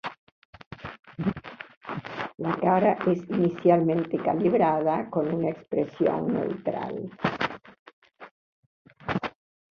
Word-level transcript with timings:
La 2.37 2.53
cara 2.59 2.93
es 3.05 3.19
inicialmente 3.29 4.17
calibrada 4.17 5.11
con 5.11 5.31
una 5.31 5.49
expresión 5.51 6.33
neutral. 6.33 7.11